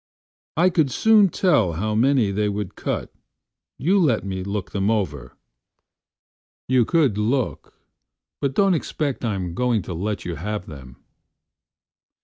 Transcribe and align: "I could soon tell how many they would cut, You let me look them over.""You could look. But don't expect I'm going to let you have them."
"I 0.57 0.71
could 0.71 0.89
soon 0.89 1.29
tell 1.29 1.73
how 1.73 1.93
many 1.93 2.31
they 2.31 2.49
would 2.49 2.73
cut, 2.75 3.13
You 3.77 3.99
let 3.99 4.23
me 4.25 4.43
look 4.43 4.71
them 4.71 4.89
over.""You 4.89 6.85
could 6.85 7.19
look. 7.19 7.75
But 8.39 8.55
don't 8.55 8.73
expect 8.73 9.23
I'm 9.23 9.53
going 9.53 9.83
to 9.83 9.93
let 9.93 10.25
you 10.25 10.37
have 10.37 10.65
them." 10.65 10.95